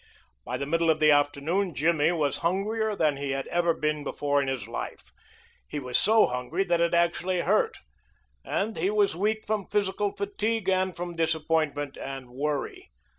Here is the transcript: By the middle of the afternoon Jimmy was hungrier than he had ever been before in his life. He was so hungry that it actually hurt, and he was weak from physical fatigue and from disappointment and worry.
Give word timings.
By 0.43 0.57
the 0.57 0.65
middle 0.65 0.89
of 0.89 0.99
the 0.99 1.11
afternoon 1.11 1.75
Jimmy 1.75 2.11
was 2.11 2.39
hungrier 2.39 2.95
than 2.95 3.17
he 3.17 3.33
had 3.33 3.45
ever 3.49 3.71
been 3.71 4.03
before 4.03 4.41
in 4.41 4.47
his 4.47 4.67
life. 4.67 5.11
He 5.67 5.77
was 5.77 5.95
so 5.95 6.25
hungry 6.25 6.63
that 6.63 6.81
it 6.81 6.95
actually 6.95 7.41
hurt, 7.41 7.77
and 8.43 8.77
he 8.77 8.89
was 8.89 9.15
weak 9.15 9.45
from 9.45 9.67
physical 9.69 10.11
fatigue 10.15 10.67
and 10.67 10.95
from 10.95 11.15
disappointment 11.15 11.97
and 11.97 12.31
worry. 12.31 12.89